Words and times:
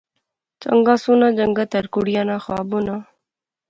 چنگا 0.61 0.95
سوہنا 1.03 1.27
جنگت 1.37 1.69
ہر 1.75 1.85
کڑیا 1.93 2.21
ناں 2.27 2.41
خواب 2.43 2.67
ہونا 2.73 2.95